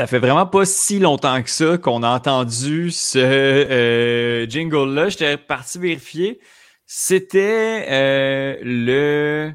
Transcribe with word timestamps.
Ça 0.00 0.06
fait 0.06 0.18
vraiment 0.18 0.46
pas 0.46 0.64
si 0.64 0.98
longtemps 0.98 1.42
que 1.42 1.50
ça 1.50 1.76
qu'on 1.76 2.02
a 2.02 2.08
entendu 2.08 2.90
ce 2.90 3.18
euh, 3.18 4.48
jingle-là. 4.48 5.10
J'étais 5.10 5.36
parti 5.36 5.78
vérifier. 5.78 6.40
C'était 6.86 7.86
euh, 7.90 8.56
le 8.62 9.52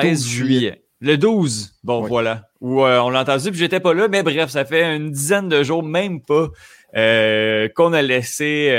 13 0.00 0.26
juillet. 0.26 0.82
Le 1.00 1.16
12, 1.16 1.76
bon 1.84 2.00
voilà, 2.02 2.48
où 2.60 2.82
euh, 2.82 2.98
on 3.00 3.10
l'a 3.10 3.20
entendu, 3.20 3.50
puis 3.50 3.60
j'étais 3.60 3.78
pas 3.78 3.94
là, 3.94 4.08
mais 4.08 4.24
bref, 4.24 4.50
ça 4.50 4.64
fait 4.64 4.96
une 4.96 5.12
dizaine 5.12 5.48
de 5.48 5.62
jours, 5.62 5.84
même 5.84 6.20
pas, 6.20 6.48
qu'on 6.92 7.92
a 7.92 8.02
laissé 8.02 8.70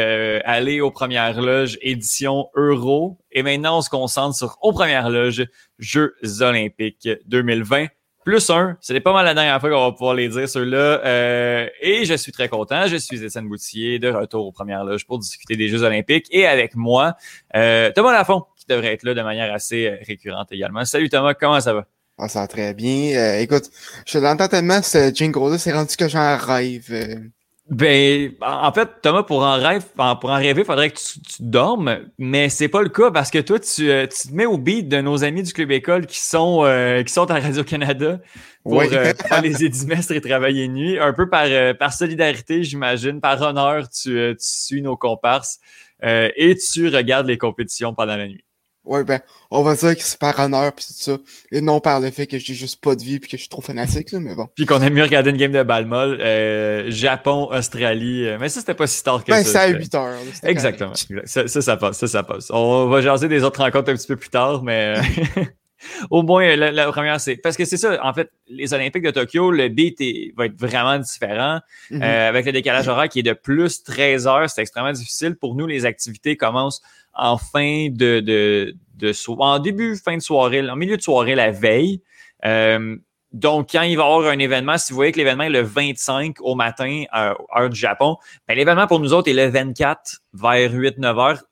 aller 0.43 0.81
aux 0.81 0.91
premières 0.91 1.41
loges 1.41 1.77
édition 1.81 2.47
Euro. 2.55 3.19
Et 3.31 3.41
maintenant, 3.41 3.77
on 3.77 3.81
se 3.81 3.89
concentre 3.89 4.35
sur 4.35 4.57
aux 4.61 4.73
premières 4.73 5.09
loges 5.09 5.45
Jeux 5.77 6.13
olympiques 6.41 7.07
2020 7.27 7.87
plus 8.29 8.49
un. 8.49 8.77
C'était 8.79 8.99
pas 8.99 9.13
mal 9.13 9.25
la 9.25 9.33
dernière 9.33 9.59
fois 9.59 9.69
qu'on 9.69 9.85
va 9.85 9.91
pouvoir 9.91 10.13
les 10.13 10.29
dire, 10.29 10.47
ceux-là. 10.47 11.01
Euh, 11.03 11.67
et 11.81 12.05
je 12.05 12.13
suis 12.13 12.31
très 12.31 12.49
content. 12.49 12.87
Je 12.87 12.97
suis 12.97 13.23
Étienne 13.23 13.47
Boutier, 13.47 13.97
de 13.97 14.09
retour 14.09 14.45
aux 14.45 14.51
premières 14.51 14.83
loges 14.83 15.05
pour 15.05 15.19
discuter 15.19 15.55
des 15.55 15.67
Jeux 15.67 15.83
olympiques. 15.83 16.27
Et 16.29 16.45
avec 16.45 16.75
moi, 16.75 17.15
euh, 17.55 17.91
Thomas 17.95 18.11
Lafont, 18.13 18.43
devrait 18.69 18.93
être 18.93 19.03
là 19.03 19.13
de 19.13 19.21
manière 19.21 19.53
assez 19.53 19.87
euh, 19.87 19.97
récurrente 20.07 20.51
également. 20.51 20.85
Salut 20.85 21.09
Thomas, 21.09 21.33
comment 21.33 21.59
ça 21.59 21.73
va? 21.73 21.85
Ah, 22.17 22.27
ça 22.27 22.41
va 22.41 22.47
très 22.47 22.73
bien. 22.73 23.37
écoute, 23.39 23.69
je 24.05 24.19
l'entends 24.19 24.49
tellement, 24.49 24.81
ce 24.81 25.13
jingle-là, 25.13 25.57
c'est 25.57 25.71
rendu 25.71 25.95
que 25.95 26.09
j'en 26.09 26.37
rêve. 26.37 27.29
Ben, 27.69 28.31
en 28.41 28.73
fait, 28.73 28.89
Thomas, 29.03 29.21
pour 29.21 29.43
en 29.43 29.53
rêve, 29.53 29.85
pour 29.95 30.31
en 30.31 30.35
rêver, 30.35 30.61
il 30.61 30.65
faudrait 30.65 30.89
que 30.89 30.97
tu, 30.97 31.19
dormes, 31.39 31.99
mais 32.17 32.49
c'est 32.49 32.67
pas 32.67 32.81
le 32.81 32.89
cas 32.89 33.11
parce 33.11 33.29
que 33.29 33.37
toi, 33.37 33.59
tu, 33.59 33.91
euh, 33.91 34.07
tu, 34.07 34.29
te 34.29 34.33
mets 34.33 34.47
au 34.47 34.57
beat 34.57 34.89
de 34.89 35.01
nos 35.01 35.23
amis 35.23 35.43
du 35.43 35.53
Club 35.53 35.69
École 35.69 36.07
qui 36.07 36.19
sont, 36.19 36.65
euh, 36.65 37.03
qui 37.03 37.13
sont 37.13 37.29
à 37.29 37.39
Radio-Canada 37.39 38.19
pour 38.63 38.81
euh, 38.81 39.13
faire 39.27 39.41
les 39.43 39.63
édimestres 39.63 40.13
et 40.13 40.21
travailler 40.21 40.67
nuit. 40.67 40.97
Un 40.97 41.13
peu 41.13 41.29
par, 41.29 41.45
par 41.77 41.93
solidarité, 41.93 42.63
j'imagine, 42.63 43.21
par 43.21 43.39
honneur, 43.39 43.87
tu, 43.87 44.09
tu 44.09 44.35
suis 44.39 44.81
nos 44.81 44.97
comparses 44.97 45.59
et 46.01 46.55
tu 46.55 46.87
regardes 46.87 47.27
les 47.27 47.37
compétitions 47.37 47.93
pendant 47.93 48.15
la 48.15 48.27
nuit. 48.27 48.43
Ouais, 48.85 49.03
ben, 49.03 49.19
on 49.51 49.61
va 49.61 49.75
dire 49.75 49.95
que 49.95 50.01
c'est 50.01 50.17
par 50.17 50.39
honneur 50.39 50.73
pis 50.73 50.87
tout 50.87 50.93
ça. 50.93 51.17
Et 51.51 51.61
non 51.61 51.79
par 51.79 51.99
le 51.99 52.09
fait 52.11 52.27
que 52.27 52.37
j'ai 52.39 52.53
juste 52.53 52.81
pas 52.81 52.95
de 52.95 53.03
vie 53.03 53.19
puis 53.19 53.29
que 53.29 53.37
je 53.37 53.41
suis 53.41 53.49
trop 53.49 53.61
fanatique, 53.61 54.11
là, 54.11 54.19
mais 54.19 54.35
bon. 54.35 54.47
Puis 54.55 54.65
qu'on 54.65 54.81
aime 54.81 54.93
mieux 54.93 55.03
regarder 55.03 55.29
une 55.29 55.37
game 55.37 55.51
de 55.51 55.63
balle 55.63 55.85
molle, 55.85 56.19
euh, 56.21 56.89
Japon, 56.89 57.49
Australie. 57.51 58.25
Euh, 58.25 58.37
mais 58.39 58.49
ça, 58.49 58.61
c'était 58.61 58.73
pas 58.73 58.87
si 58.87 59.03
tard 59.03 59.23
que 59.23 59.31
ben, 59.31 59.43
ça. 59.43 59.51
c'est 59.51 59.57
à 59.57 59.67
8 59.67 59.95
heures. 59.95 60.17
Exactement. 60.43 60.93
Ça, 61.25 61.47
ça, 61.47 61.61
ça, 61.61 61.77
passe. 61.77 61.97
Ça, 61.97 62.07
ça 62.07 62.23
passe. 62.23 62.49
On 62.51 62.87
va 62.87 63.01
jaser 63.01 63.27
des 63.27 63.43
autres 63.43 63.61
rencontres 63.61 63.91
un 63.91 63.95
petit 63.95 64.07
peu 64.07 64.15
plus 64.15 64.29
tard, 64.29 64.63
mais 64.63 64.95
au 66.09 66.23
moins, 66.23 66.55
la, 66.55 66.91
première, 66.91 67.19
c'est. 67.19 67.37
Parce 67.37 67.57
que 67.57 67.65
c'est 67.65 67.77
ça, 67.77 67.99
en 68.03 68.13
fait, 68.13 68.31
les 68.47 68.73
Olympiques 68.73 69.03
de 69.03 69.11
Tokyo, 69.11 69.51
le 69.51 69.67
beat 69.69 69.99
va 70.35 70.45
être 70.45 70.59
vraiment 70.59 70.97
différent. 70.99 71.59
Mm-hmm. 71.91 72.01
avec 72.01 72.45
le 72.45 72.51
décalage 72.51 72.87
horaire 72.87 73.09
qui 73.09 73.19
est 73.19 73.23
de 73.23 73.33
plus 73.33 73.83
13 73.83 74.27
heures, 74.27 74.49
c'est 74.49 74.61
extrêmement 74.61 74.91
difficile. 74.91 75.35
Pour 75.35 75.55
nous, 75.55 75.67
les 75.67 75.85
activités 75.85 76.37
commencent 76.37 76.81
en 77.13 77.37
fin 77.37 77.89
de, 77.89 78.19
de, 78.19 78.75
de 78.95 79.13
en 79.39 79.59
début, 79.59 79.95
fin 79.97 80.15
de 80.15 80.21
soirée, 80.21 80.67
en 80.69 80.75
milieu 80.75 80.97
de 80.97 81.01
soirée 81.01 81.35
la 81.35 81.51
veille. 81.51 82.01
Euh, 82.45 82.97
donc, 83.31 83.69
quand 83.71 83.83
il 83.83 83.95
va 83.95 84.03
y 84.03 84.05
avoir 84.05 84.31
un 84.31 84.39
événement, 84.39 84.77
si 84.77 84.91
vous 84.91 84.95
voyez 84.95 85.11
que 85.11 85.17
l'événement 85.17 85.43
est 85.43 85.49
le 85.49 85.61
25 85.61 86.37
au 86.41 86.55
matin, 86.55 87.03
euh, 87.15 87.33
heure 87.55 87.69
du 87.69 87.79
Japon, 87.79 88.17
ben, 88.47 88.55
l'événement 88.55 88.87
pour 88.87 88.99
nous 88.99 89.13
autres 89.13 89.29
est 89.29 89.33
le 89.33 89.47
24 89.47 90.21
vers 90.33 90.71
8-9 90.71 91.19
heures. 91.19 91.43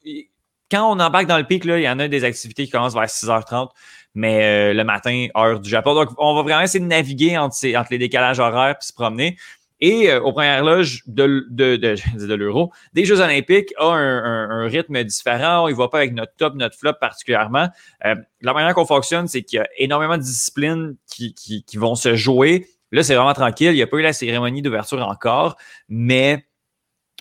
Quand 0.72 0.92
on 0.92 1.00
embarque 1.00 1.28
dans 1.28 1.38
le 1.38 1.44
pic, 1.44 1.66
là, 1.66 1.78
il 1.78 1.84
y 1.84 1.90
en 1.90 2.00
a 2.00 2.08
des 2.08 2.24
activités 2.24 2.66
qui 2.66 2.72
commencent 2.72 2.96
vers 2.96 3.06
6h30, 3.06 3.70
mais 4.18 4.72
euh, 4.72 4.74
le 4.74 4.84
matin, 4.84 5.28
heure 5.38 5.60
du 5.60 5.70
Japon. 5.70 5.94
Donc, 5.94 6.10
on 6.18 6.34
va 6.34 6.42
vraiment 6.42 6.62
essayer 6.62 6.84
de 6.84 6.90
naviguer 6.90 7.38
entre, 7.38 7.54
ces, 7.54 7.78
entre 7.78 7.90
les 7.92 8.00
décalages 8.00 8.40
horaires 8.40 8.76
puis 8.80 8.88
se 8.88 8.94
promener. 8.94 9.38
Et 9.80 10.10
euh, 10.10 10.20
aux 10.20 10.34
premières 10.34 10.64
loges 10.64 11.04
de, 11.06 11.46
de, 11.52 11.76
de, 11.76 11.96
de 12.26 12.34
l'Euro, 12.34 12.72
des 12.94 13.06
Jeux 13.06 13.22
olympiques 13.22 13.76
a 13.78 13.86
un, 13.86 14.50
un, 14.50 14.68
rythme 14.68 15.04
différent. 15.04 15.66
On 15.66 15.70
ne 15.70 15.76
va 15.76 15.88
pas 15.88 16.00
avec 16.00 16.14
notre 16.14 16.34
top, 16.36 16.56
notre 16.56 16.76
flop 16.76 16.94
particulièrement. 17.00 17.70
Euh, 18.06 18.16
la 18.42 18.54
manière 18.54 18.74
qu'on 18.74 18.88
fonctionne, 18.88 19.28
c'est 19.28 19.44
qu'il 19.44 19.58
y 19.58 19.62
a 19.62 19.68
énormément 19.78 20.18
de 20.18 20.24
disciplines 20.24 20.96
qui, 21.06 21.36
qui, 21.36 21.64
qui 21.64 21.78
vont 21.78 21.94
se 21.94 22.16
jouer. 22.16 22.66
Là, 22.92 23.04
c'est 23.04 23.14
vraiment 23.14 23.36
tranquille. 23.36 23.70
Il 23.70 23.76
n'y 23.76 23.84
a 23.84 23.88
pas 23.88 23.98
eu 23.98 24.02
la 24.02 24.14
cérémonie 24.14 24.64
d'ouverture 24.64 25.08
encore, 25.08 25.58
mais 25.90 26.44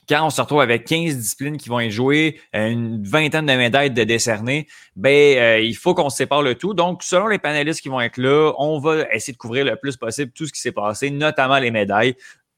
quand 0.08 0.26
on 0.26 0.30
se 0.30 0.40
retrouve 0.40 0.60
avec 0.60 0.84
15 0.84 1.16
disciplines 1.16 1.56
qui 1.56 1.68
vont 1.68 1.80
être 1.80 1.90
jouées, 1.90 2.40
une 2.52 3.02
vingtaine 3.02 3.46
de 3.46 3.52
médailles 3.52 3.90
de 3.90 4.04
décerner, 4.04 4.66
ben 4.94 5.38
euh, 5.38 5.60
il 5.60 5.76
faut 5.76 5.94
qu'on 5.94 6.10
sépare 6.10 6.42
le 6.42 6.54
tout. 6.54 6.74
Donc, 6.74 7.02
selon 7.02 7.26
les 7.28 7.38
panélistes 7.38 7.80
qui 7.80 7.88
vont 7.88 8.00
être 8.00 8.16
là, 8.18 8.52
on 8.58 8.78
va 8.78 9.04
essayer 9.12 9.32
de 9.32 9.38
couvrir 9.38 9.64
le 9.64 9.76
plus 9.76 9.96
possible 9.96 10.32
tout 10.32 10.46
ce 10.46 10.52
qui 10.52 10.60
s'est 10.60 10.72
passé, 10.72 11.10
notamment 11.10 11.58
les 11.58 11.70
médailles. 11.70 12.14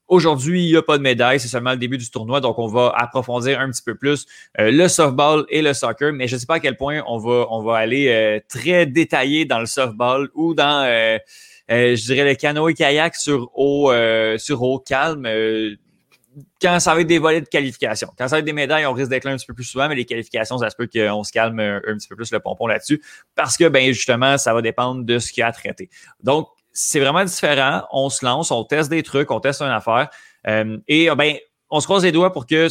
Aujourd'hui, 0.09 0.65
il 0.65 0.71
n'y 0.71 0.77
a 0.77 0.83
pas 0.83 0.97
de 0.97 1.03
médaille, 1.03 1.39
c'est 1.39 1.49
seulement 1.49 1.73
le 1.73 1.77
début 1.77 1.99
du 1.99 2.11
tournoi, 2.11 2.41
donc 2.41 2.59
on 2.59 2.67
va 2.67 2.95
approfondir 2.97 3.61
un 3.61 3.71
petit 3.71 3.83
peu 3.83 3.95
plus 3.95 4.25
euh, 4.59 4.71
le 4.71 4.89
softball 4.89 5.45
et 5.51 5.61
le 5.61 5.75
soccer, 5.75 6.15
mais 6.15 6.27
je 6.27 6.37
ne 6.37 6.41
sais 6.41 6.47
pas 6.47 6.55
à 6.55 6.61
quel 6.61 6.79
point 6.79 7.03
on 7.07 7.19
va, 7.19 7.47
on 7.51 7.63
va 7.63 7.77
aller 7.77 8.09
euh, 8.09 8.41
très 8.49 8.87
détaillé 8.87 9.45
dans 9.45 9.59
le 9.59 9.67
softball 9.67 10.31
ou 10.35 10.55
dans, 10.55 10.83
euh, 10.87 11.19
je 11.69 12.03
dirais, 12.07 12.27
le 12.27 12.35
canoë 12.37 12.73
kayak 12.73 13.17
sur 13.17 13.51
eau, 13.55 13.93
sur 14.39 14.63
eau 14.63 14.79
calme. 14.79 15.27
Quand 16.61 16.81
ça 16.81 16.95
va 16.95 17.01
être 17.01 17.07
des 17.07 17.19
volets 17.19 17.41
de 17.41 17.49
qualification. 17.49 18.09
Quand 18.17 18.29
ça 18.29 18.37
va 18.37 18.39
être 18.41 18.45
des 18.45 18.53
médailles, 18.53 18.87
on 18.87 18.93
risque 18.93 19.11
d'être 19.11 19.25
là 19.25 19.33
un 19.33 19.37
petit 19.37 19.47
peu 19.47 19.55
plus 19.55 19.65
souvent, 19.65 19.89
mais 19.89 19.95
les 19.95 20.05
qualifications, 20.05 20.59
ça 20.59 20.71
se 20.71 20.77
peut 20.77 20.89
qu'on 20.93 21.25
se 21.25 21.33
calme 21.33 21.61
un, 21.61 21.77
un, 21.87 21.97
petit 21.97 22.09
peu 22.09 22.17
plus 22.17 22.31
le 22.33 22.41
pompon 22.41 22.67
là-dessus, 22.67 23.03
parce 23.35 23.57
que, 23.57 23.69
ben 23.69 23.93
justement, 23.93 24.39
ça 24.39 24.55
va 24.55 24.63
dépendre 24.63 25.05
de 25.05 25.19
ce 25.19 25.33
qu'il 25.33 25.41
y 25.41 25.45
a 25.45 25.49
à 25.49 25.53
traiter. 25.53 25.89
Donc, 26.23 26.49
c'est 26.73 27.01
vraiment 27.01 27.25
différent. 27.25 27.83
On 27.91 28.09
se 28.09 28.25
lance, 28.25 28.51
on 28.51 28.65
teste 28.65 28.91
des 28.91 29.03
trucs, 29.03 29.31
on 29.31 29.41
teste 29.41 29.63
une 29.63 29.69
affaire. 29.69 30.09
Euh, 30.47 30.79
et 30.87 31.11
ben, 31.17 31.37
on 31.71 31.81
se 31.81 31.87
croise 31.87 32.05
les 32.05 32.13
doigts 32.13 32.33
pour 32.33 32.47
que, 32.47 32.69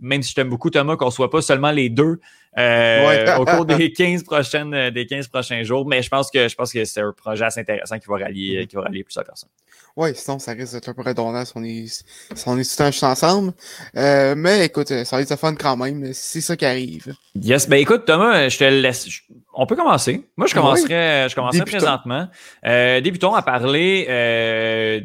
même 0.00 0.22
si 0.22 0.30
je 0.30 0.34
t'aime 0.34 0.48
beaucoup, 0.48 0.70
Thomas, 0.70 0.96
qu'on 0.96 1.10
soit 1.10 1.30
pas 1.30 1.42
seulement 1.42 1.70
les 1.70 1.88
deux 1.88 2.20
euh, 2.58 3.36
au 3.38 3.44
cours 3.44 3.64
des 3.64 3.92
15 3.96 4.24
prochaines, 4.24 4.74
euh, 4.74 4.90
des 4.90 5.06
15 5.06 5.28
prochains 5.28 5.62
jours. 5.62 5.86
Mais 5.86 6.02
je 6.02 6.08
pense 6.08 6.30
que 6.30 6.48
je 6.48 6.54
pense 6.54 6.72
que 6.72 6.84
c'est 6.84 7.00
un 7.00 7.12
projet 7.12 7.44
assez 7.44 7.60
intéressant 7.60 7.98
qui 7.98 8.06
va 8.08 8.16
rallier, 8.18 8.66
qui 8.66 8.76
va 8.76 8.82
rallier 8.82 9.04
plusieurs 9.04 9.24
personnes. 9.24 9.50
Oui, 9.96 10.10
sinon 10.14 10.38
ça 10.38 10.52
risque 10.52 10.72
d'être 10.72 10.88
un 10.88 10.94
peu 10.94 11.02
redondant 11.02 11.44
si 11.44 11.52
on 11.56 11.64
est, 11.64 11.86
si 11.86 12.48
on 12.48 12.56
est 12.56 12.76
tout 12.76 12.82
un 12.82 13.08
ensemble. 13.08 13.52
Euh, 13.96 14.34
mais 14.36 14.66
écoute, 14.66 14.88
ça 14.88 15.16
va 15.16 15.22
être 15.22 15.36
fun 15.36 15.54
quand 15.54 15.76
même, 15.76 16.12
c'est 16.12 16.40
ça 16.40 16.56
qui 16.56 16.64
arrive. 16.64 17.14
Yes, 17.34 17.68
ben 17.68 17.76
écoute, 17.76 18.04
Thomas, 18.04 18.48
je 18.48 18.58
te 18.58 18.64
laisse. 18.64 19.08
On 19.54 19.66
peut 19.66 19.76
commencer. 19.76 20.22
Moi, 20.36 20.46
je 20.46 20.54
commencerai, 20.54 21.28
je 21.28 21.34
commencerai 21.34 21.64
présentement. 21.64 22.28
Euh, 22.64 23.00
débutons 23.00 23.34
à 23.34 23.42
parler 23.42 24.06
euh, 24.08 25.00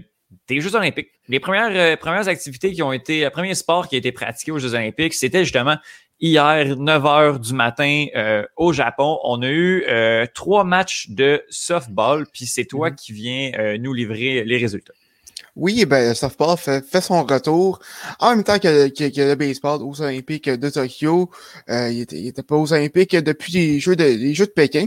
des 0.47 0.61
Jeux 0.61 0.75
Olympiques. 0.75 1.09
Les 1.27 1.39
premières, 1.39 1.71
euh, 1.71 1.95
premières 1.95 2.27
activités 2.27 2.71
qui 2.71 2.83
ont 2.83 2.93
été, 2.93 3.23
le 3.23 3.29
premier 3.31 3.55
sport 3.55 3.87
qui 3.87 3.95
a 3.95 3.97
été 3.97 4.11
pratiqué 4.11 4.51
aux 4.51 4.59
Jeux 4.59 4.75
Olympiques, 4.75 5.13
c'était 5.13 5.43
justement 5.43 5.77
hier, 6.19 6.75
9 6.77 7.03
h 7.03 7.39
du 7.39 7.53
matin 7.53 8.05
euh, 8.15 8.43
au 8.55 8.73
Japon. 8.73 9.19
On 9.23 9.41
a 9.41 9.47
eu 9.47 9.83
euh, 9.87 10.25
trois 10.33 10.63
matchs 10.63 11.09
de 11.09 11.43
softball, 11.49 12.25
puis 12.31 12.45
c'est 12.45 12.65
toi 12.65 12.89
mhm. 12.89 12.95
qui 12.95 13.13
viens 13.13 13.51
euh, 13.57 13.77
nous 13.77 13.93
livrer 13.93 14.43
les 14.43 14.57
résultats. 14.57 14.93
Oui, 15.55 15.85
ben, 15.85 16.09
le 16.09 16.13
softball 16.15 16.57
fait, 16.57 17.01
son 17.01 17.23
retour 17.23 17.79
en 18.19 18.35
même 18.35 18.43
temps 18.43 18.59
que, 18.59 18.89
le 18.89 19.35
baseball 19.35 19.81
aux 19.83 20.01
Olympiques 20.01 20.49
de 20.49 20.69
Tokyo. 20.69 21.29
il, 21.69 22.01
était, 22.01 22.25
était 22.25 22.43
pas 22.43 22.57
aux 22.57 22.73
Olympiques 22.73 23.15
depuis 23.15 23.53
les 23.53 23.79
Jeux 23.79 23.95
de, 23.95 24.03
les 24.03 24.33
Jeux 24.33 24.47
de 24.47 24.51
Pékin. 24.51 24.85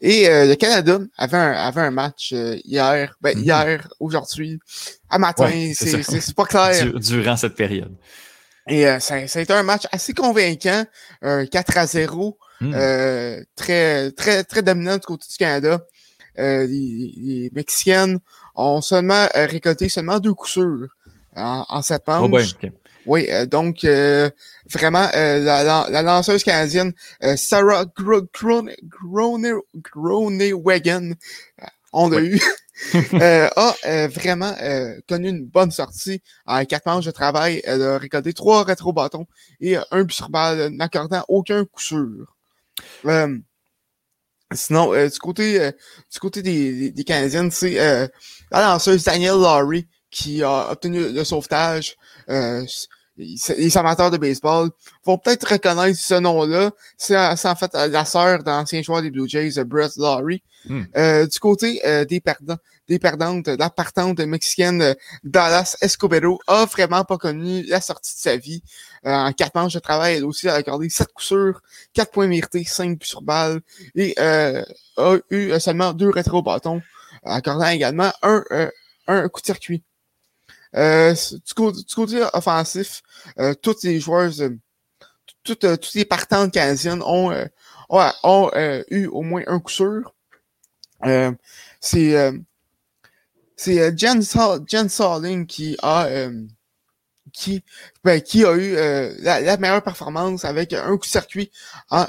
Et 0.00 0.28
le 0.28 0.54
Canada 0.54 1.00
avait 1.18 1.36
un, 1.36 1.52
avait 1.52 1.80
un 1.80 1.90
match 1.90 2.32
hier, 2.64 3.16
ben, 3.20 3.36
mhm. 3.36 3.44
hier, 3.44 3.88
aujourd'hui, 3.98 4.60
à 5.08 5.18
matin, 5.18 5.72
c'est 5.74 6.34
pas 6.36 6.44
clair. 6.44 6.92
Durant 6.94 7.36
cette 7.36 7.56
période. 7.56 7.96
Et 8.70 8.86
euh, 8.86 9.00
ça, 9.00 9.26
ça, 9.26 9.40
a 9.40 9.42
été 9.42 9.52
un 9.52 9.64
match 9.64 9.86
assez 9.92 10.14
convaincant, 10.14 10.84
un 11.22 11.44
4 11.44 11.76
à 11.76 11.86
0, 11.86 12.38
hmm. 12.60 12.72
euh, 12.74 13.42
très, 13.56 14.12
très, 14.12 14.44
très 14.44 14.62
dominant 14.62 14.94
du 14.94 15.00
côté 15.00 15.26
du 15.28 15.36
Canada. 15.36 15.84
Euh, 16.38 16.66
les, 16.66 17.50
Mexicaines 17.52 18.20
ont 18.54 18.80
seulement 18.80 19.26
récolté 19.34 19.88
seulement 19.88 20.20
deux 20.20 20.32
coups 20.34 20.52
sûrs 20.52 20.86
en, 21.34 21.66
en 21.68 21.82
cette 21.82 22.06
manche. 22.06 22.22
Oh 22.22 22.28
ben, 22.62 22.72
Oui, 23.06 23.28
donc 23.48 23.84
vraiment 23.84 25.08
la, 25.12 25.88
la, 25.90 26.02
lanceuse 26.02 26.44
canadienne 26.44 26.92
Sarah 27.36 27.86
Groenewagen, 29.92 31.14
on 31.92 32.08
l'a 32.08 32.20
eu. 32.20 32.40
euh, 33.14 33.48
a 33.56 33.74
euh, 33.86 34.08
vraiment 34.08 34.54
euh, 34.60 34.98
connu 35.08 35.28
une 35.28 35.46
bonne 35.46 35.70
sortie. 35.70 36.22
En 36.46 36.64
quatre 36.64 36.86
manches 36.86 37.04
de 37.04 37.10
travail, 37.10 37.60
elle 37.64 37.82
a 37.82 37.98
récolté 37.98 38.32
trois 38.32 38.64
rétro-bâtons 38.64 39.26
et 39.60 39.76
un 39.76 40.02
but 40.02 40.12
sur 40.12 40.30
balle, 40.30 40.70
n'accordant 40.70 41.24
aucun 41.28 41.64
coup 41.64 41.80
sûr. 41.80 42.36
Euh, 43.06 43.38
Sinon, 44.52 44.92
du 45.06 45.18
côté 45.20 45.70
du 46.12 46.18
côté 46.18 46.42
des, 46.42 46.90
des, 46.90 47.04
Canadiens, 47.04 47.48
c'est 47.50 47.74
la 47.74 48.08
lanceuse 48.50 49.04
Daniel 49.04 49.34
Laurie 49.34 49.86
qui 50.10 50.42
a 50.42 50.72
obtenu 50.72 51.12
le 51.12 51.22
sauvetage 51.22 51.96
les 53.56 53.76
amateurs 53.76 54.10
de 54.10 54.16
baseball 54.16 54.70
vont 55.04 55.18
peut-être 55.18 55.52
reconnaître 55.52 55.98
ce 55.98 56.14
nom-là. 56.14 56.70
C'est 56.96 57.16
en 57.16 57.54
fait 57.54 57.72
la 57.74 58.04
sœur 58.04 58.42
d'ancien 58.42 58.82
joueur 58.82 59.02
des 59.02 59.10
Blue 59.10 59.28
Jays, 59.28 59.62
Brett 59.64 59.96
Laurie. 59.96 60.42
Hmm. 60.68 60.82
Euh, 60.94 61.26
du 61.26 61.38
côté 61.38 61.80
euh, 61.86 62.04
des 62.04 62.20
perdants, 62.20 62.58
des 62.86 62.98
perdantes, 62.98 63.48
la 63.48 63.70
partante 63.70 64.20
mexicaine 64.20 64.82
euh, 64.82 64.94
Dallas 65.24 65.76
Escobedo 65.80 66.38
a 66.46 66.66
vraiment 66.66 67.02
pas 67.04 67.16
connu 67.16 67.62
la 67.62 67.80
sortie 67.80 68.14
de 68.14 68.20
sa 68.20 68.36
vie. 68.36 68.62
en 69.02 69.32
quatre 69.32 69.54
manches 69.54 69.72
de 69.72 69.78
travail, 69.78 70.16
elle 70.16 70.26
aussi 70.26 70.48
a 70.50 70.54
accordé 70.54 70.90
sept 70.90 71.08
coups 71.14 71.28
sûrs, 71.28 71.62
quatre 71.94 72.10
points 72.10 72.26
mérités, 72.26 72.64
cinq 72.64 72.98
buts 72.98 73.06
sur 73.06 73.22
balle 73.22 73.60
et 73.94 74.14
a 74.18 74.64
eu 75.30 75.58
seulement 75.58 75.94
deux 75.94 76.10
rétro-bâtons, 76.10 76.82
accordant 77.24 77.68
également 77.68 78.12
un, 78.22 78.44
un 79.06 79.28
coup 79.28 79.40
de 79.40 79.46
circuit. 79.46 79.82
Euh, 80.76 81.14
du, 81.14 81.54
côté, 81.94 82.22
offensif, 82.32 83.02
euh, 83.38 83.54
tous 83.54 83.82
les 83.82 84.00
joueurs, 84.00 84.30
euh, 84.40 84.50
toutes, 85.42 85.60
toutes 85.80 85.94
les 85.94 86.04
partantes 86.04 86.52
canadiennes 86.52 87.02
ont, 87.02 87.32
ont, 87.88 88.50
eu 88.90 89.06
au 89.06 89.22
moins 89.22 89.42
un 89.46 89.58
coup 89.58 89.72
sûr. 89.72 90.14
c'est 91.80 92.32
c'est 93.56 93.98
Jen, 93.98 94.22
Jen 94.66 94.88
Salling 94.88 95.46
qui 95.46 95.76
a 95.82 96.08
qui, 97.32 97.62
ben, 98.04 98.20
qui 98.20 98.44
a 98.44 98.54
eu 98.54 98.74
la, 99.22 99.56
meilleure 99.56 99.82
performance 99.82 100.44
avec 100.44 100.72
un 100.72 100.96
coup 100.96 101.06
de 101.06 101.10
circuit 101.10 101.50
en 101.90 102.06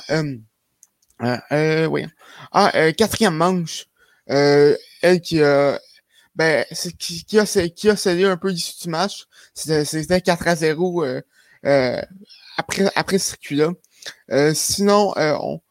euh, 1.51 1.85
oui, 1.85 2.05
en 2.51 2.69
quatrième 2.97 3.35
manche. 3.35 3.87
elle 4.27 5.21
qui 5.21 5.41
a 5.41 5.79
ben, 6.35 6.65
qui, 6.97 7.25
qui, 7.25 7.39
a, 7.39 7.45
qui 7.45 7.89
a 7.89 7.95
cédé 7.95 8.25
un 8.25 8.37
peu 8.37 8.49
l'issue 8.49 8.83
du 8.83 8.89
match. 8.89 9.25
C'était 9.53 10.21
4 10.21 10.47
à 10.47 10.55
0 10.55 11.03
euh, 11.03 11.21
euh, 11.65 12.01
après, 12.57 12.85
après 12.95 13.17
ce 13.17 13.29
circuit-là. 13.29 13.71
Euh, 14.31 14.53
sinon, 14.53 15.13
euh, 15.17 15.35
on, 15.41 15.61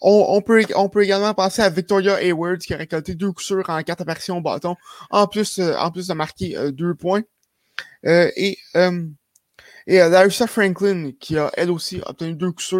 on, 0.00 0.26
on, 0.36 0.42
peut, 0.42 0.64
on 0.76 0.88
peut 0.88 1.02
également 1.04 1.34
passer 1.34 1.62
à 1.62 1.70
Victoria 1.70 2.22
Hayward 2.22 2.58
qui 2.58 2.74
a 2.74 2.76
récolté 2.76 3.14
deux 3.14 3.32
coups 3.32 3.52
en 3.68 3.82
quatre 3.82 4.02
apparitions 4.02 4.38
au 4.38 4.42
bâton, 4.42 4.76
en 5.10 5.26
plus, 5.26 5.60
en 5.60 5.90
plus 5.90 6.08
de 6.08 6.14
marquer 6.14 6.72
deux 6.72 6.94
points. 6.94 7.22
et 8.04 8.58
et 9.86 9.98
Larissa 9.98 10.46
Franklin 10.46 11.12
qui 11.20 11.36
a 11.36 11.50
elle 11.54 11.70
aussi 11.70 12.00
obtenu 12.06 12.34
deux 12.34 12.52
coups 12.52 12.74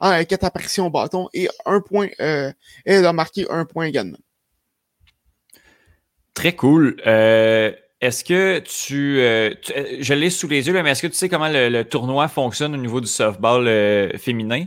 en 0.00 0.24
quatre 0.24 0.44
apparitions 0.44 0.86
au 0.86 0.90
bâton 0.90 1.28
et 1.32 1.48
un 1.64 1.80
point. 1.80 2.08
elle 2.18 3.06
a 3.06 3.12
marqué 3.12 3.46
un 3.50 3.64
point 3.64 3.86
également. 3.86 4.18
Très 6.34 6.56
cool. 6.56 6.96
Euh, 7.06 7.72
est-ce 8.00 8.24
que 8.24 8.58
tu, 8.58 9.20
euh, 9.20 9.54
euh, 9.76 9.96
je 10.00 10.14
l'ai 10.14 10.30
sous 10.30 10.48
les 10.48 10.66
yeux, 10.66 10.82
mais 10.82 10.90
est-ce 10.90 11.02
que 11.02 11.06
tu 11.06 11.14
sais 11.14 11.28
comment 11.28 11.48
le, 11.48 11.82
tournoi 11.84 12.28
fonctionne 12.28 12.74
au 12.74 12.76
niveau 12.76 13.00
du 13.00 13.06
softball 13.06 13.66
féminin? 14.18 14.66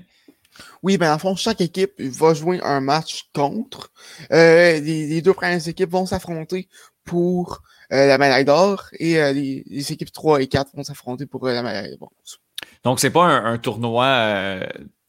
Oui, 0.82 0.98
ben 0.98 1.14
en 1.14 1.20
fond, 1.20 1.36
chaque 1.36 1.62
équipe 1.62 1.94
va 2.00 2.34
jouer 2.34 2.60
un 2.64 2.80
match 2.80 3.26
contre. 3.36 3.92
les, 4.32 5.22
deux 5.22 5.34
premières 5.34 5.68
équipes 5.68 5.92
vont 5.92 6.06
s'affronter 6.06 6.68
pour 7.04 7.62
la 7.90 8.18
médaille 8.18 8.46
d'or 8.46 8.86
et 8.94 9.16
les, 9.34 9.92
équipes 9.92 10.12
3 10.12 10.42
et 10.42 10.48
4 10.48 10.72
vont 10.76 10.84
s'affronter 10.84 11.26
pour 11.26 11.46
la 11.46 11.62
médaille 11.62 11.92
de 11.92 11.98
bronze. 11.98 12.40
Donc, 12.84 13.00
c'est 13.00 13.12
pas 13.12 13.26
un, 13.26 13.58
tournoi 13.58 14.62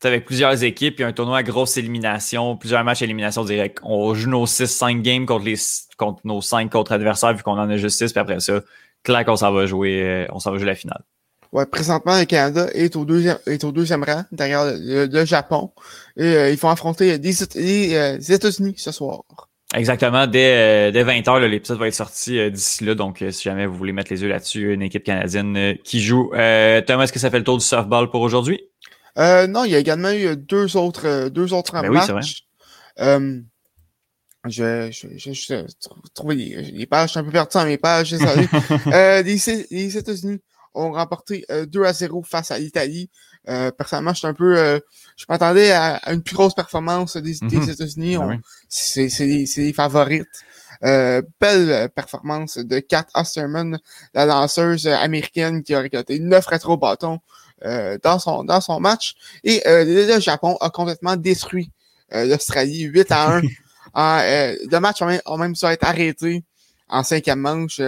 avec 0.06 0.24
plusieurs 0.24 0.62
équipes, 0.62 1.00
et 1.00 1.04
un 1.04 1.12
tournoi 1.12 1.38
à 1.38 1.42
grosse 1.42 1.76
élimination, 1.76 2.56
plusieurs 2.56 2.84
matchs 2.84 3.02
à 3.02 3.04
élimination 3.04 3.44
directe. 3.44 3.78
On 3.82 4.14
joue 4.14 4.30
nos 4.30 4.46
6-5 4.46 5.02
games 5.02 5.26
contre, 5.26 5.44
les, 5.44 5.56
contre 5.96 6.20
nos 6.24 6.40
5 6.40 6.70
contre 6.70 6.92
adversaires, 6.92 7.34
vu 7.34 7.42
qu'on 7.42 7.58
en 7.58 7.68
a 7.68 7.76
juste 7.76 7.98
6, 7.98 8.12
puis 8.12 8.20
après 8.20 8.40
ça, 8.40 8.60
clac, 9.02 9.28
on 9.28 9.36
s'en 9.36 9.52
va 9.52 9.66
jouer, 9.66 10.02
euh, 10.02 10.26
on 10.30 10.38
s'en 10.38 10.52
va 10.52 10.58
jouer 10.58 10.66
la 10.66 10.74
finale. 10.74 11.02
Ouais, 11.50 11.66
présentement, 11.66 12.18
le 12.18 12.26
Canada 12.26 12.68
est 12.74 12.94
au 12.94 13.04
deuxième, 13.04 13.38
est 13.46 13.64
au 13.64 13.72
deuxième 13.72 14.04
rang, 14.04 14.22
derrière 14.30 14.66
le, 14.66 15.24
Japon. 15.24 15.70
Et 16.16 16.24
euh, 16.24 16.50
ils 16.50 16.58
vont 16.58 16.68
affronter 16.68 17.16
les, 17.16 17.94
euh, 17.94 18.18
États-Unis 18.18 18.74
ce 18.76 18.92
soir. 18.92 19.22
Exactement. 19.74 20.26
Dès, 20.26 20.92
dès 20.92 21.04
20h, 21.04 21.44
l'épisode 21.44 21.78
va 21.78 21.88
être 21.88 21.94
sorti 21.94 22.50
d'ici 22.50 22.84
là. 22.84 22.94
Donc, 22.94 23.22
si 23.30 23.42
jamais 23.42 23.66
vous 23.66 23.74
voulez 23.74 23.92
mettre 23.92 24.10
les 24.10 24.22
yeux 24.22 24.28
là-dessus, 24.28 24.72
une 24.72 24.80
équipe 24.80 25.04
canadienne 25.04 25.76
qui 25.84 26.00
joue. 26.00 26.30
Thomas, 26.30 27.04
est-ce 27.04 27.12
que 27.12 27.18
ça 27.18 27.30
fait 27.30 27.38
le 27.38 27.44
tour 27.44 27.58
du 27.58 27.64
softball 27.64 28.10
pour 28.10 28.22
aujourd'hui? 28.22 28.62
Euh, 29.18 29.46
non, 29.46 29.64
il 29.64 29.72
y 29.72 29.74
a 29.74 29.78
également 29.78 30.12
eu 30.12 30.36
deux 30.36 30.76
autres, 30.76 31.06
euh, 31.06 31.28
deux 31.28 31.52
autres 31.52 31.80
ben 31.80 31.90
matchs. 31.90 32.44
Euh, 33.00 33.40
je, 34.46 34.90
je, 34.90 35.08
je, 35.16 35.32
je, 35.32 35.64
trouve 36.14 36.32
les, 36.32 36.86
pages, 36.86 37.08
je 37.08 37.10
suis 37.12 37.20
un 37.20 37.24
peu 37.24 37.30
perdu 37.30 37.50
dans 37.54 37.64
mes 37.64 37.78
pages, 37.78 38.12
désolé. 38.12 38.48
euh, 38.86 39.22
les, 39.22 39.66
les 39.70 39.98
États-Unis 39.98 40.40
ont 40.74 40.92
remporté 40.92 41.44
2 41.50 41.84
à 41.84 41.92
0 41.92 42.22
face 42.22 42.50
à 42.50 42.58
l'Italie. 42.58 43.10
Personnellement, 43.44 44.12
je 44.12 44.18
suis 44.18 44.26
un 44.28 44.34
peu, 44.34 44.80
je 45.16 45.24
m'attendais 45.28 45.72
à, 45.72 46.00
une 46.12 46.22
plus 46.22 46.36
grosse 46.36 46.54
performance 46.54 47.16
des, 47.16 47.34
des 47.42 47.56
mhm. 47.56 47.70
États-Unis. 47.70 48.16
Ben 48.16 48.40
c'est 48.68 49.08
C'est 49.08 49.26
les 49.56 49.72
favorites. 49.72 50.44
Euh, 50.84 51.22
belle 51.40 51.88
performance 51.90 52.58
de 52.58 52.78
Kat 52.78 53.06
Osterman, 53.14 53.80
la 54.14 54.26
danseuse 54.26 54.86
américaine 54.86 55.64
qui 55.64 55.74
a 55.74 55.80
récolté 55.80 56.20
9 56.20 56.46
rétro-bâtons 56.46 57.18
dans, 58.02 58.18
son, 58.18 58.44
dans 58.44 58.60
son 58.60 58.80
match. 58.80 59.14
Et 59.44 59.66
euh, 59.66 59.84
le 59.84 60.20
Japon 60.20 60.56
a 60.60 60.70
complètement 60.70 61.16
détruit 61.16 61.70
euh, 62.14 62.24
l'Australie 62.24 62.82
8 62.82 63.12
à 63.12 63.36
1. 63.36 63.42
le 64.70 64.78
match 64.78 65.02
a 65.02 65.06
même, 65.06 65.20
a 65.24 65.36
même 65.36 65.54
être 65.62 65.84
arrêté 65.84 66.44
en 66.88 67.02
cinquième 67.02 67.40
manche 67.40 67.80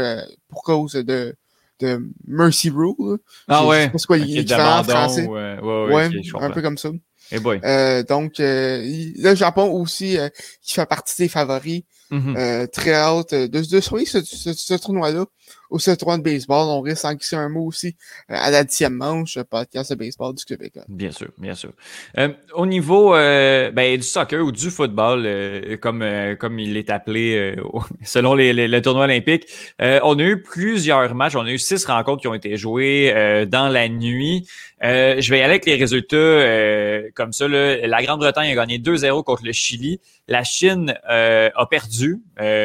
pour 0.48 0.62
cause 0.62 0.92
de, 0.92 1.34
de 1.80 2.10
Mercy 2.26 2.70
Rule. 2.70 3.18
Ah 3.48 3.66
ouais. 3.66 3.90
Je 3.92 3.98
sais 3.98 4.56
pas 4.56 4.80
en 4.80 4.84
français. 4.84 5.26
ouais, 5.26 5.58
ouais, 5.60 6.10
un 6.40 6.50
peu 6.50 6.62
comme 6.62 6.78
ça. 6.78 6.90
Hey 7.30 7.38
boy. 7.38 7.60
donc, 8.08 8.34
le 8.38 9.34
Japon 9.34 9.70
aussi, 9.72 10.16
qui 10.62 10.74
fait 10.74 10.86
partie 10.86 11.22
des 11.22 11.28
favoris, 11.28 11.82
mm-hmm. 12.10 12.68
très 12.68 12.94
hâte 12.94 13.34
de, 13.34 13.46
de 13.46 13.80
ce, 13.80 13.80
ce, 13.80 14.52
ce 14.52 14.74
tournoi-là 14.74 15.26
au 15.70 15.78
tournoi 15.78 16.18
de 16.18 16.22
baseball. 16.22 16.68
On 16.68 16.80
risque 16.80 17.02
d'en 17.04 17.14
glisser 17.14 17.36
un 17.36 17.48
mot 17.48 17.66
aussi 17.66 17.96
euh, 18.30 18.34
à 18.36 18.50
la 18.50 18.64
dixième 18.64 18.94
manche, 18.94 19.38
podcast 19.42 19.90
de 19.90 19.96
baseball 19.96 20.34
du 20.34 20.44
Québec. 20.44 20.74
Bien 20.88 21.10
sûr, 21.10 21.28
bien 21.38 21.54
sûr. 21.54 21.70
Euh, 22.18 22.28
au 22.54 22.66
niveau 22.66 23.14
euh, 23.14 23.70
ben, 23.70 23.96
du 23.96 24.02
soccer 24.02 24.44
ou 24.44 24.52
du 24.52 24.70
football, 24.70 25.78
comme, 25.80 26.04
comme 26.38 26.58
il 26.58 26.76
est 26.76 26.90
appelé 26.90 27.56
selon 28.04 28.34
les, 28.34 28.52
les, 28.52 28.68
le 28.68 28.82
tournoi 28.82 29.04
olympique, 29.04 29.46
on 29.80 30.18
a 30.18 30.22
eu 30.22 30.42
plusieurs 30.42 31.14
matchs. 31.14 31.36
On 31.36 31.44
a 31.44 31.50
eu 31.50 31.58
six 31.58 31.84
rencontres 31.84 32.22
qui 32.22 32.28
ont 32.28 32.34
été 32.34 32.56
jouées 32.56 33.46
dans 33.48 33.68
la 33.68 33.88
nuit. 33.88 34.46
Je 34.82 35.30
vais 35.30 35.38
y 35.38 35.42
aller 35.42 35.50
avec 35.50 35.66
les 35.66 35.76
résultats 35.76 37.10
comme 37.14 37.32
ça. 37.32 37.48
Là. 37.48 37.86
La 37.86 38.02
Grande-Bretagne 38.02 38.50
a 38.50 38.54
gagné 38.54 38.78
2-0 38.78 39.24
contre 39.24 39.44
le 39.44 39.52
Chili. 39.52 40.00
La 40.28 40.44
Chine 40.44 40.94
a 41.04 41.66
perdu, 41.66 42.20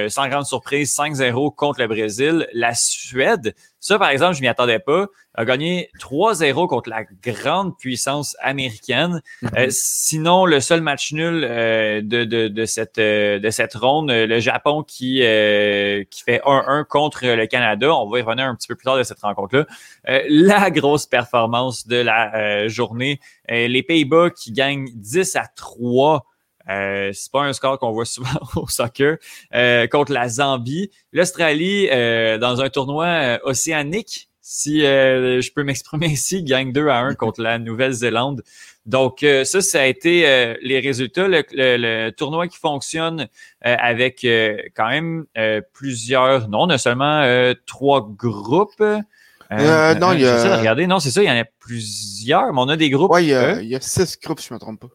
sans 0.07 0.27
grande 0.29 0.45
surprise, 0.45 0.95
5-0 0.95 1.53
contre 1.55 1.81
le 1.81 1.87
Brésil. 1.87 2.47
La 2.53 2.73
Suède, 2.73 3.55
ça 3.85 3.99
par 3.99 4.09
exemple, 4.09 4.33
je 4.33 4.41
m'y 4.41 4.47
attendais 4.47 4.79
pas, 4.79 5.05
a 5.35 5.45
gagné 5.45 5.91
3-0 5.99 6.67
contre 6.67 6.89
la 6.89 7.03
grande 7.03 7.77
puissance 7.77 8.35
américaine. 8.41 9.21
Mhm. 9.43 9.49
Euh, 9.55 9.67
sinon, 9.69 10.47
le 10.47 10.59
seul 10.59 10.81
match 10.81 11.13
nul 11.13 11.43
euh, 11.47 12.01
de, 12.01 12.23
de, 12.23 12.47
de, 12.47 12.65
cette, 12.65 12.97
euh, 12.97 13.37
de 13.37 13.49
cette 13.51 13.75
ronde, 13.75 14.09
le 14.09 14.39
Japon 14.39 14.81
qui, 14.81 15.17
qui 15.17 16.23
fait 16.23 16.41
1-1 16.43 16.85
contre 16.85 17.27
le 17.27 17.45
Canada. 17.45 17.95
On 17.95 18.09
va 18.09 18.17
y 18.17 18.21
revenir 18.23 18.45
un 18.45 18.55
petit 18.55 18.67
peu 18.67 18.75
plus 18.75 18.85
tard 18.85 18.97
de 18.97 19.03
cette 19.03 19.21
rencontre-là. 19.21 19.67
la 20.29 20.71
grosse 20.71 21.05
performance 21.05 21.85
de 21.85 21.97
la 21.97 22.67
journée, 22.67 23.19
les 23.47 23.83
Pays-Bas 23.83 24.31
qui 24.31 24.51
gagnent 24.51 24.89
10 24.95 25.35
à 25.35 25.45
3 25.55 26.25
euh, 26.69 27.11
c'est 27.13 27.31
pas 27.31 27.43
un 27.43 27.53
score 27.53 27.79
qu'on 27.79 27.91
voit 27.91 28.05
souvent 28.05 28.39
au 28.55 28.67
soccer. 28.67 29.17
Euh, 29.53 29.87
contre 29.87 30.11
la 30.11 30.27
Zambie. 30.27 30.91
L'Australie, 31.13 31.87
euh, 31.91 32.37
dans 32.37 32.61
un 32.61 32.69
tournoi 32.69 33.05
euh, 33.05 33.37
océanique, 33.43 34.29
si 34.41 34.81
je 34.81 35.51
peux 35.53 35.63
m'exprimer 35.63 36.05
ici, 36.05 36.43
gagne 36.43 36.71
2 36.71 36.87
à 36.87 36.99
1 36.99 37.15
contre 37.15 37.41
la 37.41 37.57
Nouvelle-Zélande. 37.57 38.43
Donc, 38.85 39.25
ça, 39.43 39.61
ça 39.61 39.81
a 39.81 39.85
été 39.87 40.55
les 40.61 40.79
résultats. 40.79 41.27
Le, 41.27 42.11
tournoi 42.11 42.47
qui 42.47 42.59
fonctionne 42.59 43.27
avec 43.61 44.19
quand 44.75 44.87
même 44.87 45.25
plusieurs, 45.73 46.47
non, 46.47 46.67
non 46.67 46.77
seulement 46.77 47.51
trois 47.65 48.07
groupes. 48.07 48.79
non, 48.79 50.11
il 50.13 50.21
y 50.21 50.27
a... 50.27 50.57
regarder. 50.59 50.85
Non, 50.85 50.99
c'est 50.99 51.09
ça, 51.09 51.23
il 51.23 51.27
y 51.27 51.31
en 51.31 51.41
a 51.41 51.45
plusieurs, 51.57 52.53
mais 52.53 52.61
on 52.61 52.69
a 52.69 52.77
des 52.77 52.91
groupes. 52.91 53.11
Oui, 53.11 53.23
il 53.23 53.29
y 53.29 53.33
a, 53.33 53.59
il 53.63 53.67
y 53.67 53.75
a 53.75 53.81
six 53.81 54.15
groupes, 54.21 54.39
si 54.39 54.49
je 54.49 54.53
ne 54.53 54.57
me 54.57 54.59
trompe 54.59 54.81
pas. 54.81 54.89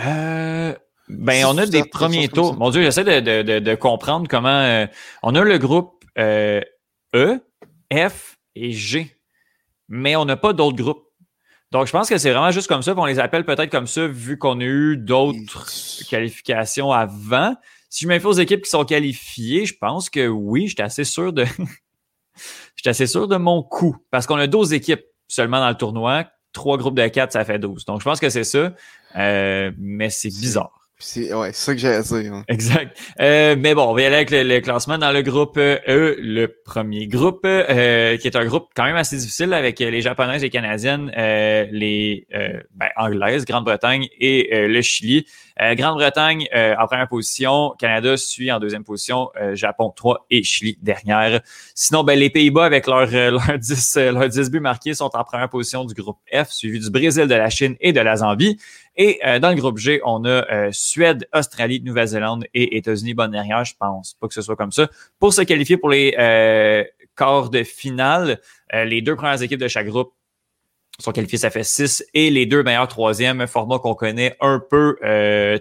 Euh, 0.00 0.74
ben, 1.08 1.44
on 1.46 1.58
a 1.58 1.66
des 1.66 1.84
premiers 1.84 2.28
tours. 2.28 2.56
Mon 2.56 2.70
Dieu, 2.70 2.82
j'essaie 2.82 3.04
de, 3.04 3.42
de, 3.42 3.58
de, 3.58 3.74
comprendre 3.74 4.26
comment. 4.28 4.48
Euh, 4.48 4.86
on 5.22 5.34
a 5.34 5.42
le 5.42 5.58
groupe 5.58 6.04
euh, 6.18 6.60
E, 7.14 7.40
F 7.92 8.38
et 8.54 8.72
G, 8.72 9.16
mais 9.88 10.16
on 10.16 10.24
n'a 10.24 10.36
pas 10.36 10.52
d'autres 10.52 10.76
groupes. 10.76 11.04
Donc, 11.72 11.86
je 11.86 11.92
pense 11.92 12.08
que 12.08 12.18
c'est 12.18 12.30
vraiment 12.30 12.52
juste 12.52 12.68
comme 12.68 12.82
ça. 12.82 12.94
on 12.96 13.04
les 13.04 13.18
appelle 13.18 13.44
peut-être 13.44 13.70
comme 13.70 13.86
ça, 13.86 14.06
vu 14.06 14.38
qu'on 14.38 14.60
a 14.60 14.64
eu 14.64 14.96
d'autres 14.96 15.68
qualifications 16.08 16.92
avant. 16.92 17.54
Si 17.90 18.04
je 18.04 18.08
me 18.08 18.18
fais 18.18 18.26
aux 18.26 18.32
équipes 18.32 18.62
qui 18.62 18.70
sont 18.70 18.84
qualifiées, 18.84 19.66
je 19.66 19.74
pense 19.76 20.08
que 20.08 20.26
oui, 20.26 20.68
j'étais 20.68 20.84
assez 20.84 21.04
sûr 21.04 21.32
de. 21.32 21.44
j'étais 22.76 22.90
assez 22.90 23.06
sûr 23.06 23.28
de 23.28 23.36
mon 23.36 23.62
coup. 23.62 23.96
Parce 24.10 24.26
qu'on 24.26 24.36
a 24.36 24.46
12 24.46 24.72
équipes 24.72 25.04
seulement 25.28 25.58
dans 25.58 25.68
le 25.68 25.74
tournoi. 25.74 26.26
Trois 26.52 26.78
groupes 26.78 26.94
de 26.94 27.06
4, 27.06 27.32
ça 27.32 27.44
fait 27.44 27.58
12. 27.58 27.84
Donc, 27.84 28.00
je 28.00 28.04
pense 28.04 28.20
que 28.20 28.30
c'est 28.30 28.44
ça. 28.44 28.72
Euh, 29.16 29.72
mais 29.76 30.10
c'est 30.10 30.28
bizarre. 30.28 30.83
C'est 30.98 31.34
ouais, 31.34 31.52
ça 31.52 31.74
que 31.74 31.80
j'allais 31.80 32.02
dire. 32.02 32.32
Hein. 32.32 32.44
Exact. 32.46 32.96
Euh, 33.20 33.56
mais 33.58 33.74
bon, 33.74 33.82
on 33.82 33.94
va 33.94 34.02
y 34.02 34.04
aller 34.04 34.14
avec 34.14 34.30
le, 34.30 34.60
classement 34.60 34.96
dans 34.96 35.10
le 35.10 35.22
groupe 35.22 35.58
E, 35.58 35.80
le 35.86 36.46
premier 36.64 37.08
groupe, 37.08 37.40
euh, 37.44 38.16
qui 38.16 38.28
est 38.28 38.36
un 38.36 38.44
groupe 38.44 38.68
quand 38.76 38.84
même 38.84 38.94
assez 38.94 39.16
difficile 39.16 39.52
avec 39.52 39.80
les 39.80 40.00
japonaises, 40.00 40.42
les 40.42 40.50
canadiennes, 40.50 41.12
euh, 41.16 41.66
les 41.72 42.28
ben, 42.30 42.88
anglaises, 42.96 43.44
Grande-Bretagne 43.44 44.08
et 44.20 44.66
le 44.68 44.82
Chili. 44.82 45.26
Grande-Bretagne 45.60 46.48
en 46.52 46.86
première 46.86 47.08
position, 47.08 47.74
Canada 47.78 48.16
suit 48.16 48.50
en 48.50 48.58
deuxième 48.58 48.82
position, 48.82 49.30
Japon 49.52 49.92
3 49.94 50.26
et 50.30 50.42
Chili 50.42 50.78
dernière. 50.82 51.40
Sinon, 51.74 52.02
ben, 52.02 52.18
les 52.18 52.30
Pays-Bas 52.30 52.64
avec 52.64 52.86
leurs 52.86 53.10
leur 53.10 53.58
10, 53.58 53.96
leur 53.96 54.28
10 54.28 54.50
buts 54.50 54.60
marqués 54.60 54.94
sont 54.94 55.10
en 55.14 55.24
première 55.24 55.48
position 55.48 55.84
du 55.84 55.94
groupe 55.94 56.18
F, 56.32 56.50
suivi 56.50 56.80
du 56.80 56.90
Brésil, 56.90 57.26
de 57.26 57.34
la 57.34 57.50
Chine 57.50 57.76
et 57.80 57.92
de 57.92 58.00
la 58.00 58.16
Zambie. 58.16 58.58
Et 58.96 59.18
euh, 59.26 59.38
dans 59.38 59.50
le 59.50 59.56
groupe 59.56 59.78
G, 59.78 60.00
on 60.04 60.24
a 60.24 60.28
euh, 60.52 60.68
Suède, 60.72 61.28
Australie, 61.34 61.80
Nouvelle-Zélande 61.82 62.46
et 62.54 62.76
États-Unis. 62.76 63.14
Bonne 63.14 63.32
dernière, 63.32 63.64
je 63.64 63.74
pense 63.78 64.14
pas 64.14 64.28
que 64.28 64.34
ce 64.34 64.42
soit 64.42 64.56
comme 64.56 64.72
ça. 64.72 64.88
Pour 65.18 65.32
se 65.32 65.42
qualifier 65.42 65.76
pour 65.76 65.90
les 65.90 66.14
euh, 66.18 66.84
quarts 67.16 67.50
de 67.50 67.62
finale, 67.62 68.40
les 68.72 69.02
deux 69.02 69.14
premières 69.14 69.40
équipes 69.40 69.60
de 69.60 69.68
chaque 69.68 69.86
groupe 69.86 70.12
sont 70.98 71.12
qualifiées, 71.12 71.38
ça 71.38 71.50
fait 71.50 71.64
six. 71.64 72.04
Et 72.14 72.30
les 72.30 72.46
deux 72.46 72.62
meilleurs 72.62 72.88
troisièmes, 72.88 73.46
format 73.46 73.78
qu'on 73.78 73.94
connaît 73.94 74.36
un 74.40 74.60
peu, 74.60 74.96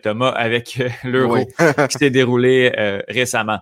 Thomas, 0.02 0.30
avec 0.30 0.82
l'Euro 1.04 1.46
qui 1.90 1.98
s'est 1.98 2.10
déroulé 2.10 2.72
récemment 3.08 3.60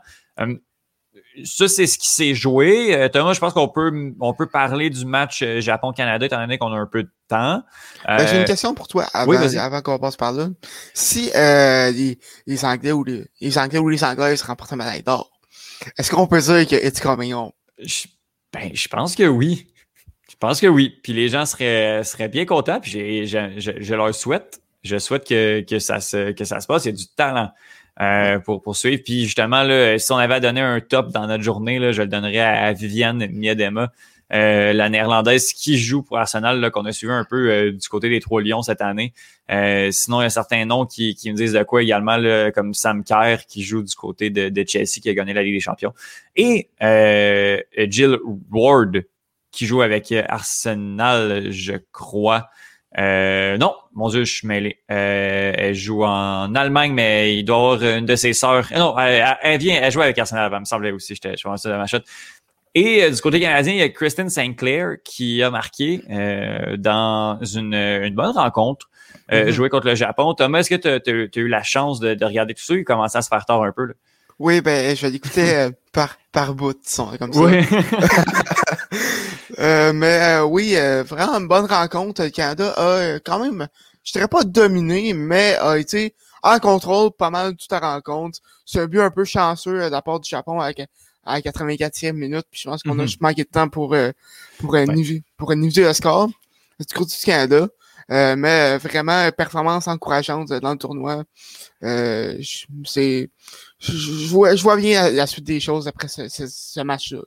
ça, 1.43 1.67
c'est 1.67 1.87
ce 1.87 1.97
qui 1.97 2.09
s'est 2.09 2.35
joué. 2.35 2.95
Euh, 2.95 3.09
Thomas, 3.09 3.33
je 3.33 3.39
pense 3.39 3.53
qu'on 3.53 3.67
peut, 3.67 4.13
on 4.19 4.33
peut 4.33 4.47
parler 4.47 4.89
du 4.89 5.05
match 5.05 5.41
euh, 5.41 5.61
Japon-Canada, 5.61 6.25
étant 6.25 6.39
donné 6.39 6.57
qu'on 6.57 6.73
a 6.73 6.77
un 6.77 6.85
peu 6.85 7.03
de 7.03 7.11
temps. 7.27 7.63
Ben, 8.07 8.27
J'ai 8.27 8.35
une 8.35 8.41
euh, 8.41 8.45
question 8.45 8.73
pour 8.73 8.87
toi 8.87 9.05
avant, 9.13 9.33
avant 9.33 9.81
qu'on 9.81 9.99
passe 9.99 10.17
par 10.17 10.33
là. 10.33 10.49
Si 10.93 11.31
les, 11.33 12.19
les, 12.47 12.65
Anglais 12.65 12.91
ou 12.91 13.03
les, 13.03 13.25
les, 13.39 13.57
Anglais 13.57 13.79
ou 13.79 13.89
les 13.89 14.03
Anglaises 14.03 14.41
remportent 14.41 14.73
un 14.73 14.77
médaille 14.77 15.03
d'or, 15.03 15.31
est-ce 15.97 16.11
qu'on 16.11 16.27
peut 16.27 16.41
dire 16.41 16.67
que 16.67 16.75
it's 16.75 16.99
coming 16.99 17.33
home? 17.33 17.51
Je, 17.79 18.07
ben, 18.53 18.71
je 18.73 18.87
pense 18.87 19.15
que 19.15 19.23
oui. 19.23 19.67
Je 20.29 20.35
pense 20.37 20.59
que 20.59 20.67
oui. 20.67 20.99
Puis 21.03 21.13
les 21.13 21.29
gens 21.29 21.45
seraient, 21.45 22.03
seraient 22.03 22.29
bien 22.29 22.45
contents. 22.45 22.79
Puis 22.79 23.27
je, 23.27 23.37
je, 23.57 23.93
leur 23.95 24.13
souhaite. 24.13 24.61
Je 24.83 24.97
souhaite 24.97 25.27
que, 25.27 25.61
que, 25.61 25.79
ça 25.79 25.99
se, 25.99 26.31
que 26.31 26.43
ça 26.43 26.59
se 26.59 26.67
passe. 26.67 26.85
Il 26.85 26.91
y 26.91 26.93
a 26.93 26.97
du 26.97 27.07
talent. 27.07 27.51
Euh, 28.01 28.39
pour 28.39 28.63
poursuivre. 28.63 28.99
Puis 29.05 29.25
justement, 29.25 29.61
là, 29.61 29.99
si 29.99 30.11
on 30.11 30.17
avait 30.17 30.39
donné 30.39 30.59
un 30.59 30.79
top 30.79 31.11
dans 31.11 31.27
notre 31.27 31.43
journée, 31.43 31.77
là, 31.77 31.91
je 31.91 32.01
le 32.01 32.07
donnerais 32.07 32.39
à, 32.39 32.73
Viviane 32.73 33.27
Miedema, 33.27 33.91
euh, 34.33 34.73
la 34.73 34.89
néerlandaise 34.89 35.53
qui 35.53 35.77
joue 35.77 36.01
pour 36.01 36.17
Arsenal, 36.17 36.71
qu'on 36.71 36.85
a 36.85 36.93
suivi 36.93 37.13
un 37.13 37.25
peu 37.25 37.51
euh, 37.51 37.71
du 37.71 37.87
côté 37.89 38.09
des 38.09 38.19
Trois 38.19 38.41
Lions 38.41 38.63
cette 38.63 38.81
année. 38.81 39.13
sinon, 39.91 40.21
il 40.21 40.23
y 40.23 40.25
a 40.25 40.29
certains 40.31 40.65
noms 40.65 40.87
qui, 40.87 41.13
qui 41.13 41.31
me 41.31 41.37
disent 41.37 41.53
de 41.53 41.61
quoi 41.61 41.83
également, 41.83 42.17
comme 42.55 42.73
Sam 42.73 43.03
Kerr 43.03 43.45
qui 43.47 43.61
joue 43.61 43.83
du 43.83 43.93
côté 43.93 44.31
de, 44.31 44.49
de, 44.49 44.65
Chelsea, 44.67 44.99
qui 44.99 45.09
a 45.09 45.13
gagné 45.13 45.33
la 45.33 45.43
Ligue 45.43 45.55
des 45.55 45.59
Champions. 45.59 45.93
Et 46.35 46.69
Jill 46.79 48.17
Ward 48.51 49.03
qui 49.51 49.67
joue 49.67 49.83
avec 49.83 50.11
Arsenal, 50.11 51.51
je 51.51 51.73
crois. 51.91 52.49
Euh, 52.97 53.57
non, 53.57 53.73
mon 53.93 54.09
Dieu, 54.09 54.25
je 54.25 54.33
suis 54.33 54.47
mêlé. 54.47 54.79
Euh, 54.91 55.53
elle 55.55 55.75
joue 55.75 56.03
en 56.03 56.53
Allemagne, 56.55 56.93
mais 56.93 57.37
il 57.37 57.43
doit 57.43 57.55
avoir 57.55 57.83
une 57.83 58.05
de 58.05 58.15
ses 58.15 58.33
sœurs. 58.33 58.67
Euh, 58.73 58.77
non, 58.77 58.95
elle, 58.99 59.59
vient, 59.59 59.79
elle 59.81 59.91
joue 59.91 60.01
avec 60.01 60.17
Arsenal 60.17 60.45
avant, 60.45 60.59
me 60.59 60.65
semblait 60.65 60.91
aussi. 60.91 61.15
J'étais, 61.15 61.37
je 61.37 61.43
pense 61.43 61.63
de 61.63 61.71
ma 61.71 61.87
shot. 61.87 61.99
Et 62.73 63.09
du 63.09 63.21
côté 63.21 63.39
canadien, 63.39 63.73
il 63.73 63.79
y 63.79 63.81
a 63.81 63.89
Kristen 63.89 64.29
Sinclair 64.29 64.95
qui 65.03 65.43
a 65.43 65.49
marqué 65.49 66.01
dans 66.77 67.37
une, 67.43 67.73
une, 67.73 68.15
bonne 68.15 68.31
rencontre. 68.37 68.87
Mm 69.29 69.49
Jouer 69.49 69.69
contre 69.69 69.87
le 69.87 69.95
Japon. 69.95 70.33
Thomas, 70.33 70.59
est-ce 70.59 70.69
que 70.69 70.75
tu 70.75 70.87
as, 70.87 71.39
eu 71.39 71.47
la 71.47 71.63
chance 71.63 71.99
de, 71.99 72.13
de, 72.13 72.25
regarder 72.25 72.53
tout 72.53 72.63
ça? 72.63 72.73
Il 72.73 72.85
commençait 72.85 73.17
à 73.17 73.21
se 73.21 73.27
faire 73.27 73.45
tard 73.45 73.63
un 73.63 73.71
peu. 73.73 73.85
Là? 73.85 73.93
Oui, 74.39 74.61
ben, 74.61 74.95
je 74.95 75.01
vais 75.01 75.11
l'écouter 75.11 75.69
par, 75.91 76.17
par 76.31 76.53
bout, 76.53 76.77
comme 77.19 77.33
ça. 77.33 77.39
Oui. 77.39 77.59
Euh, 79.59 79.93
mais 79.93 80.19
euh, 80.21 80.43
oui, 80.43 80.75
euh, 80.75 81.03
vraiment 81.03 81.39
une 81.39 81.47
bonne 81.47 81.65
rencontre. 81.65 82.23
Le 82.23 82.29
Canada 82.29 82.73
a 82.77 83.19
quand 83.19 83.39
même, 83.39 83.67
je 84.03 84.11
dirais 84.13 84.27
pas 84.27 84.43
dominé, 84.43 85.13
mais 85.13 85.55
a 85.55 85.77
été 85.77 86.15
en 86.43 86.59
contrôle 86.59 87.11
pas 87.11 87.29
mal 87.29 87.55
toute 87.55 87.71
la 87.71 87.79
rencontre. 87.79 88.39
C'est 88.65 88.79
un 88.79 88.87
but 88.87 89.01
un 89.01 89.11
peu 89.11 89.25
chanceux 89.25 89.85
de 89.85 89.89
la 89.89 90.01
part 90.01 90.19
du 90.19 90.29
Japon 90.29 90.59
avec 90.59 90.81
à 91.25 91.35
la 91.35 91.41
84e 91.41 92.13
minute. 92.13 92.45
Puis 92.51 92.61
je 92.61 92.69
pense 92.69 92.83
qu'on 92.83 92.91
a 92.91 93.03
mm-hmm. 93.03 93.07
juste 93.07 93.21
manqué 93.21 93.43
de 93.43 93.49
temps 93.49 93.69
pour, 93.69 93.95
pour, 94.59 94.71
ouais. 94.71 94.85
pour 95.37 95.51
le 95.53 95.93
score 95.93 96.27
du 96.79 96.93
côté 96.95 97.15
du 97.17 97.25
Canada. 97.25 97.67
mais 98.09 98.77
vraiment, 98.77 99.29
performance 99.31 99.87
encourageante 99.87 100.49
dans 100.49 100.71
le 100.71 100.77
tournoi. 100.77 101.23
c'est, 101.81 103.29
je, 103.79 104.27
vois, 104.29 104.55
je 104.55 104.63
vois 104.63 104.77
bien 104.77 105.11
la, 105.11 105.27
suite 105.27 105.45
des 105.45 105.59
choses 105.59 105.87
après 105.87 106.07
ce, 106.07 106.27
ce 106.27 106.81
match-là. 106.81 107.21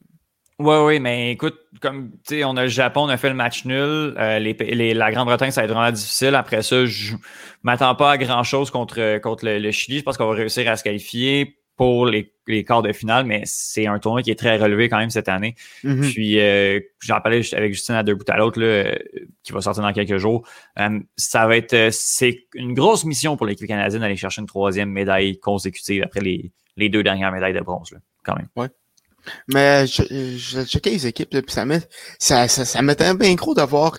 Oui, 0.61 0.77
oui, 0.85 1.01
mais 1.01 1.33
écoute, 1.33 1.59
comme 1.81 2.13
tu 2.27 2.37
sais, 2.37 2.45
on 2.45 2.57
a 2.57 2.63
le 2.63 2.69
Japon, 2.69 3.03
on 3.03 3.09
a 3.09 3.17
fait 3.17 3.29
le 3.29 3.35
match 3.35 3.65
nul. 3.65 4.15
Euh, 4.17 4.39
les, 4.39 4.95
la 4.95 5.11
Grande-Bretagne, 5.11 5.51
ça 5.51 5.63
va 5.63 5.65
être 5.65 5.73
vraiment 5.73 5.91
difficile. 5.91 6.37
Après 6.37 6.63
ça, 6.63 6.87
je 6.87 7.17
m'attends 7.65 7.95
pas 7.97 8.13
à 8.13 8.19
grand-chose 8.19 8.71
contre, 8.71 9.19
contre 9.19 9.47
le, 9.47 9.71
Chili. 9.73 9.99
Je 9.99 10.05
pense 10.05 10.17
qu'on 10.17 10.29
va 10.29 10.35
réussir 10.35 10.71
à 10.71 10.77
se 10.77 10.85
qualifier 10.85 11.59
pour 11.77 12.07
les, 12.07 12.33
les 12.47 12.63
quarts 12.65 12.83
de 12.83 12.93
finale, 12.93 13.27
mais 13.27 13.43
c'est 13.47 13.87
un 13.87 13.99
tournoi 13.99 14.23
qui 14.23 14.31
est 14.31 14.39
très 14.39 14.57
relevé 14.57 14.89
quand 14.89 14.99
même 14.99 15.11
cette 15.11 15.29
année. 15.29 15.57
Mm-hmm. 15.83 16.13
Puis 16.13 16.41
euh, 16.41 16.81
j'en 17.01 17.21
parlais 17.21 17.43
avec 17.53 17.73
Justine 17.73 17.97
à 17.97 18.05
deux 18.05 18.15
bouts 18.15 18.25
à 18.29 18.37
l'autre, 18.37 18.61
euh, 18.63 18.95
qui 19.43 19.53
va 19.53 19.61
sortir 19.61 19.83
dans 19.83 19.93
quelques 19.93 20.19
jours. 20.19 20.47
Euh, 20.79 21.01
ça 21.17 21.47
va 21.47 21.57
être 21.57 21.91
c'est 21.91 22.47
une 22.55 22.75
grosse 22.75 23.05
mission 23.05 23.37
pour 23.37 23.47
l'équipe 23.47 23.67
canadienne 23.67 24.03
d'aller 24.03 24.17
chercher 24.17 24.41
une 24.41 24.47
troisième 24.47 24.91
médaille 24.91 25.39
consécutive 25.41 26.05
après 26.05 26.21
les, 26.21 26.53
les 26.77 26.89
deux 26.89 27.03
dernières 27.03 27.33
médailles 27.33 27.55
de 27.55 27.61
bronze, 27.61 27.91
là, 27.91 27.99
quand 28.25 28.37
même. 28.37 28.49
Ouais. 28.55 28.69
Mais 29.49 29.87
je, 29.87 30.02
je 30.37 30.64
checkais 30.64 30.90
les 30.90 31.07
équipes, 31.07 31.31
puis 31.31 31.43
ça 31.49 31.64
met 31.64 31.81
ça, 32.19 32.49
ça, 32.49 32.64
ça 32.64 32.83
m'étonne 32.83 33.19
bien 33.19 33.35
gros 33.35 33.54
d'avoir 33.54 33.99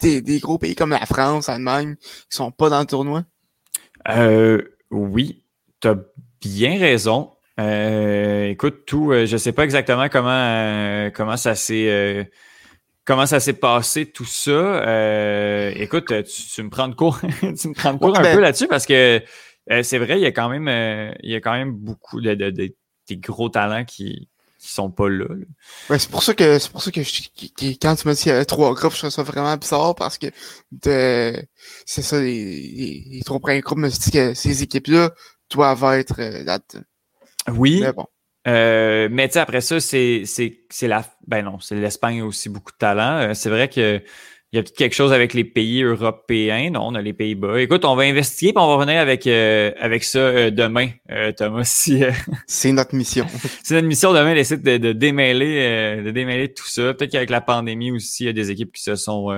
des, 0.00 0.20
des 0.20 0.38
gros 0.38 0.58
pays 0.58 0.74
comme 0.74 0.90
la 0.90 1.06
France, 1.06 1.48
l'Allemagne, 1.48 1.96
qui 1.96 2.36
sont 2.36 2.50
pas 2.50 2.68
dans 2.70 2.80
le 2.80 2.86
tournoi. 2.86 3.24
Euh, 4.08 4.62
oui, 4.90 5.44
tu 5.80 5.88
as 5.88 5.96
bien 6.40 6.78
raison. 6.78 7.30
Euh, 7.60 8.48
écoute, 8.48 8.84
tout, 8.86 9.12
euh, 9.12 9.26
je 9.26 9.36
sais 9.36 9.52
pas 9.52 9.64
exactement 9.64 10.08
comment 10.08 10.30
euh, 10.30 11.10
comment 11.10 11.36
ça 11.36 11.54
s'est 11.54 12.30
comment 13.04 13.26
ça 13.26 13.38
s'est 13.38 13.52
passé 13.54 14.06
tout 14.10 14.24
ça. 14.24 15.70
écoute, 15.76 16.12
tu, 16.24 16.62
me 16.62 16.70
prends 16.70 16.88
de 16.88 16.94
cours, 16.94 17.20
tu 17.40 17.68
me 17.68 17.74
prends 17.74 17.94
de 17.94 17.98
cours 17.98 18.18
un 18.18 18.22
ben 18.22 18.34
peu 18.34 18.40
là-dessus 18.40 18.66
parce 18.66 18.86
que 18.86 19.22
c'est 19.82 19.98
vrai, 19.98 20.18
il 20.18 20.22
y 20.22 20.26
a 20.26 20.32
quand 20.32 20.48
même 20.48 20.68
il 21.22 21.30
y 21.30 21.34
a 21.34 21.40
quand 21.40 21.52
même 21.52 21.72
beaucoup 21.72 22.20
de, 22.20 22.34
de, 22.34 22.50
de 22.50 22.74
des 23.06 23.16
gros 23.18 23.48
talents 23.48 23.84
qui 23.84 24.28
qui 24.64 24.72
sont 24.72 24.90
pas 24.90 25.10
là. 25.10 25.26
Ouais, 25.90 25.98
c'est 25.98 26.10
pour 26.10 26.22
ça 26.22 26.32
que 26.32 26.58
c'est 26.58 26.72
pour 26.72 26.82
ça 26.82 26.90
que 26.90 27.00
quand 27.00 27.96
tu 27.96 28.08
m'as 28.08 28.14
dit 28.14 28.22
qu'il 28.22 28.32
y 28.32 28.34
avait 28.34 28.46
trois 28.46 28.72
groupes, 28.72 28.94
je 28.94 28.98
trouve 28.98 29.10
ça 29.10 29.22
vraiment 29.22 29.54
bizarre 29.58 29.94
parce 29.94 30.16
que 30.16 30.28
c'est 30.82 32.02
ça, 32.02 32.18
les, 32.18 33.04
les, 33.10 33.22
trois 33.22 33.40
premiers 33.40 33.60
groupes 33.60 33.78
me 33.78 33.90
disent 33.90 34.10
que 34.10 34.32
ces 34.32 34.62
équipes-là 34.62 35.10
doivent 35.50 35.84
être 35.98 36.14
euh, 36.18 36.44
là 36.44 36.58
Oui. 37.52 37.80
Mais 37.82 37.92
bon. 37.92 38.06
Euh, 38.46 39.08
mais 39.10 39.28
tu 39.28 39.34
sais, 39.34 39.40
après 39.40 39.60
ça, 39.60 39.80
c'est, 39.80 40.22
c'est, 40.24 40.60
c'est 40.70 40.88
la. 40.88 41.04
Ben 41.26 41.42
non, 41.42 41.60
c'est 41.60 41.74
l'Espagne 41.74 42.22
aussi 42.22 42.48
beaucoup 42.48 42.72
de 42.72 42.78
talent. 42.78 43.28
Euh, 43.28 43.34
c'est 43.34 43.50
vrai 43.50 43.68
que 43.68 44.02
il 44.54 44.58
y 44.58 44.60
a 44.60 44.62
peut-être 44.62 44.76
quelque 44.76 44.94
chose 44.94 45.12
avec 45.12 45.34
les 45.34 45.42
pays 45.42 45.82
européens? 45.82 46.70
Non, 46.70 46.82
on 46.84 46.94
a 46.94 47.02
les 47.02 47.12
Pays-Bas. 47.12 47.60
Écoute, 47.60 47.84
on 47.84 47.96
va 47.96 48.04
investiguer 48.04 48.52
et 48.52 48.58
on 48.58 48.68
va 48.68 48.74
revenir 48.76 49.00
avec, 49.00 49.26
euh, 49.26 49.72
avec 49.80 50.04
ça 50.04 50.20
euh, 50.20 50.50
demain, 50.52 50.90
euh, 51.10 51.32
Thomas. 51.32 51.64
Si, 51.74 52.04
c'est 52.46 52.70
notre 52.70 52.94
mission. 52.94 53.26
c'est 53.64 53.74
notre 53.74 53.88
mission 53.88 54.12
demain 54.12 54.32
d'essayer 54.32 54.60
de, 54.60 54.76
de, 54.76 54.92
démêler, 54.92 56.00
de 56.04 56.10
démêler 56.12 56.54
tout 56.54 56.68
ça. 56.68 56.94
Peut-être 56.94 57.10
qu'avec 57.10 57.30
la 57.30 57.40
pandémie 57.40 57.90
aussi, 57.90 58.22
il 58.22 58.26
y 58.26 58.30
a 58.30 58.32
des 58.32 58.52
équipes 58.52 58.70
qui 58.70 58.82
se 58.82 58.94
sont. 58.94 59.30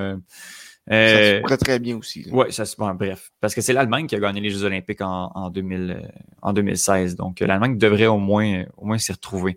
ça 0.87 0.95
se 0.97 1.41
pourrait 1.41 1.57
très 1.57 1.79
bien 1.79 1.97
aussi. 1.97 2.27
Oui, 2.31 2.53
ça 2.53 2.67
se 2.67 2.77
bon, 2.77 2.93
bref. 2.93 3.31
Parce 3.41 3.55
que 3.55 3.63
c'est 3.63 3.73
l'Allemagne 3.73 4.07
qui 4.07 4.17
a 4.17 4.21
gagné 4.21 4.43
les 4.43 4.51
Jeux 4.51 4.65
Olympiques 4.65 5.01
en, 5.01 5.33
en, 5.35 5.49
2000, 5.49 6.13
en 6.43 6.53
2016. 6.53 7.17
Donc, 7.17 7.41
l'Allemagne 7.41 7.79
devrait 7.79 8.07
au 8.07 8.19
moins, 8.19 8.65
au 8.77 8.85
moins 8.85 8.99
s'y 8.99 9.13
retrouver. 9.13 9.57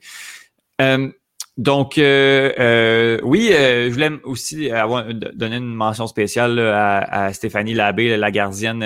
Donc, 1.57 1.97
euh, 1.97 2.53
euh, 2.57 3.19
oui, 3.23 3.49
euh, 3.51 3.89
je 3.89 3.93
voulais 3.93 4.11
aussi 4.23 4.71
avoir, 4.71 5.05
donner 5.13 5.57
une 5.57 5.73
mention 5.73 6.07
spéciale 6.07 6.57
à, 6.57 7.33
Stéphanie 7.33 7.73
Labbé, 7.73 8.15
la 8.15 8.31
gardienne, 8.31 8.79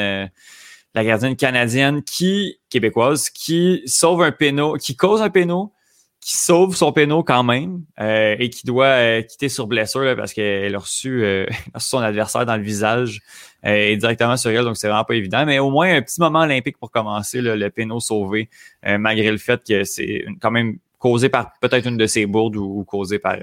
la 0.95 1.03
gardienne 1.03 1.35
canadienne 1.35 2.01
qui 2.03 2.59
québécoise, 2.71 3.29
qui 3.29 3.83
sauve 3.85 4.23
un 4.23 4.31
péno, 4.31 4.73
qui 4.77 4.95
cause 4.95 5.21
un 5.21 5.29
péno, 5.29 5.71
qui 6.19 6.35
sauve 6.35 6.75
son 6.75 6.91
péno 6.93 7.21
quand 7.21 7.43
même 7.43 7.83
et 7.99 8.49
qui 8.49 8.65
doit 8.65 9.21
quitter 9.23 9.49
sur 9.49 9.67
blessure 9.67 10.15
parce 10.15 10.33
qu'elle 10.33 10.73
a, 10.75 10.79
reçu, 10.79 11.45
son 11.77 11.99
adversaire 11.99 12.45
dans 12.47 12.57
le 12.57 12.63
visage 12.63 13.19
et 13.63 13.95
directement 13.97 14.35
sur 14.35 14.49
elle, 14.49 14.63
donc 14.63 14.77
c'est 14.77 14.87
vraiment 14.87 15.03
pas 15.03 15.15
évident. 15.15 15.45
Mais 15.45 15.59
au 15.59 15.69
moins 15.69 15.93
un 15.93 16.01
petit 16.01 16.19
moment 16.19 16.39
olympique 16.39 16.79
pour 16.79 16.89
commencer, 16.89 17.39
le 17.39 17.69
péno 17.69 17.99
sauvé, 17.99 18.49
malgré 18.83 19.29
le 19.29 19.37
fait 19.37 19.61
que 19.63 19.83
c'est 19.83 20.25
quand 20.41 20.49
même 20.49 20.79
causé 21.03 21.27
par 21.27 21.51
peut-être 21.59 21.85
une 21.85 21.97
de 21.97 22.07
ses 22.07 22.25
bourdes 22.25 22.55
ou, 22.55 22.85
causé 22.85 23.19
par, 23.19 23.35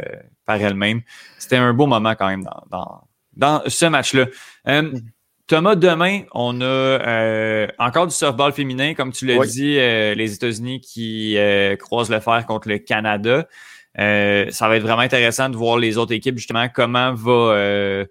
par 0.46 0.56
elle-même. 0.56 1.02
C'était 1.38 1.58
un 1.58 1.74
beau 1.74 1.86
moment 1.86 2.14
quand 2.14 2.28
même 2.28 2.42
dans, 2.42 2.62
dans, 2.70 3.02
dans 3.36 3.62
ce 3.66 3.84
match-là. 3.84 4.26
Mm. 4.64 4.96
Thomas, 5.46 5.74
demain, 5.74 6.22
on 6.32 6.58
a 6.62 6.64
euh, 6.64 7.66
encore 7.78 8.06
du 8.06 8.14
softball 8.14 8.52
féminin, 8.52 8.94
comme 8.94 9.12
tu 9.12 9.26
l'as 9.26 9.44
dit, 9.44 9.76
euh, 9.78 10.14
les 10.14 10.32
États-Unis 10.32 10.80
qui 10.80 11.36
euh, 11.36 11.76
croisent 11.76 12.08
le 12.08 12.20
fer 12.20 12.46
contre 12.46 12.68
le 12.68 12.78
Canada. 12.78 13.46
ça 13.94 14.68
va 14.68 14.76
être 14.76 14.82
vraiment 14.82 15.00
intéressant 15.00 15.50
de 15.50 15.56
voir 15.56 15.76
les 15.76 15.98
autres 15.98 16.14
équipes, 16.14 16.38
justement, 16.38 16.66
comment 16.72 17.12
va, 17.12 18.06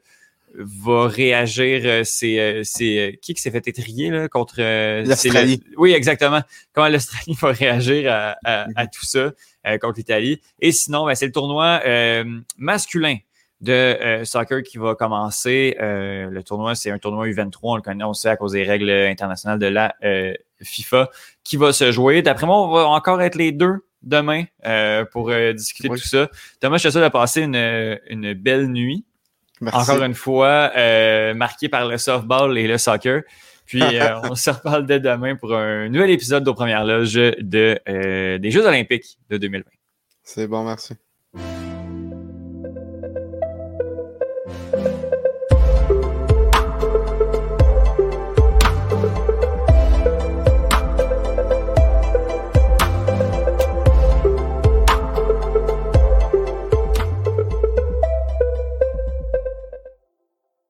va 0.56 1.08
réagir. 1.08 2.06
C'est, 2.06 2.62
c'est 2.64 3.20
qui 3.22 3.34
qui 3.34 3.42
s'est 3.42 3.52
fait 3.52 3.68
étrier 3.68 4.10
là, 4.10 4.28
contre 4.28 4.62
l'Australie. 5.06 5.64
oui, 5.78 5.94
exactement. 5.94 6.42
Comment 6.74 6.90
l'Australie 6.90 7.38
va 7.42 7.52
réagir 7.52 8.12
à, 8.12 8.38
à, 8.44 8.68
à 8.76 8.88
tout 8.88 9.06
ça 9.06 9.32
contre 9.82 9.98
l'Italie. 9.98 10.42
Et 10.60 10.72
sinon, 10.72 11.06
ben, 11.06 11.16
c'est 11.16 11.26
le 11.26 11.32
tournoi 11.32 11.82
masculin 12.58 13.18
de 13.62 13.72
euh, 13.74 14.26
soccer 14.26 14.64
qui 14.64 14.78
va 14.78 14.96
commencer. 14.96 15.76
Euh, 15.80 16.30
le 16.30 16.44
tournoi, 16.44 16.76
c'est 16.76 16.92
un 16.92 16.98
tournoi 16.98 17.28
U23, 17.28 17.58
on 17.64 17.76
le 17.76 17.82
connaît, 17.82 18.04
on 18.04 18.14
sait 18.14 18.30
à 18.30 18.38
cause 18.38 18.54
des 18.54 18.64
règles 18.64 18.90
internationales 18.90 19.60
de 19.60 19.68
la 19.68 19.96
euh, 20.04 20.34
FIFA, 20.62 21.10
qui 21.44 21.58
va 21.58 21.74
se 21.74 21.92
jouer. 21.92 22.22
D'après 22.22 22.46
moi, 22.46 22.62
on 22.62 22.72
va 22.72 22.88
encore 22.88 23.22
être 23.22 23.36
les 23.36 23.52
deux 23.52 23.86
demain 24.02 24.46
pour 25.12 25.30
discuter 25.54 25.90
de 25.90 25.96
tout 25.96 26.08
ça. 26.08 26.30
Thomas, 26.62 26.78
je 26.78 26.88
te 26.88 26.90
souhaite 26.90 27.04
de 27.04 27.10
passer 27.10 27.42
une, 27.42 28.00
une 28.08 28.34
belle 28.34 28.68
nuit. 28.68 29.06
Encore 29.72 30.04
une 30.04 30.14
fois, 30.14 30.72
marqué 31.34 31.70
par 31.70 31.88
le 31.88 31.98
softball 31.98 32.58
et 32.58 32.68
le 32.68 32.78
soccer. 32.78 33.24
Puis 33.66 33.84
on 34.30 34.36
se 34.36 34.50
reparle 34.50 34.86
dès 34.86 35.00
demain 35.00 35.36
pour 35.36 35.56
un 35.56 35.90
nouvel 35.90 36.12
épisode 36.12 36.44
de 36.44 36.52
Première 36.52 36.86
Loge 36.86 37.14
de, 37.14 38.38
des 38.38 38.52
Jeux 38.52 38.66
olympiques 38.66 39.18
de 39.30 39.38
2020. 39.38 39.70
C'est 40.24 40.48
bon, 40.48 40.64
merci. 40.64 40.94